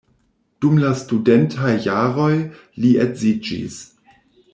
[0.63, 2.31] Dum la studentaj jaroj
[2.87, 3.77] li edziĝis.